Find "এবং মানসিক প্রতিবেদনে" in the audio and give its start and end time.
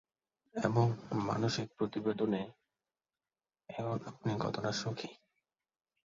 0.55-2.41